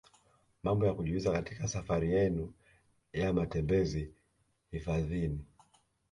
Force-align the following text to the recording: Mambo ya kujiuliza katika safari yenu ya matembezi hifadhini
Mambo 0.63 0.85
ya 0.87 0.93
kujiuliza 0.93 1.31
katika 1.31 1.67
safari 1.67 2.13
yenu 2.13 2.53
ya 3.13 3.33
matembezi 3.33 4.11
hifadhini 4.71 5.39